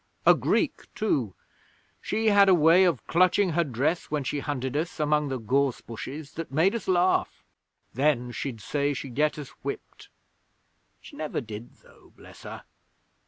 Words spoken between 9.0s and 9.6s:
get us